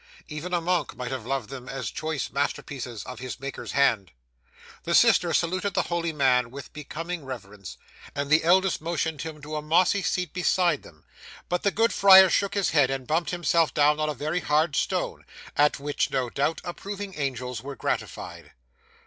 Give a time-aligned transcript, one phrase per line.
[0.27, 4.09] Even a monk might have loved them as choice masterpieces of his Maker's hand.
[4.81, 7.77] 'The sisters saluted the holy man with becoming reverence,
[8.15, 11.05] and the eldest motioned him to a mossy seat beside them.
[11.49, 14.75] But the good friar shook his head, and bumped himself down on a very hard
[14.75, 15.23] stone,
[15.55, 18.53] at which, no doubt, approving angels were gratified.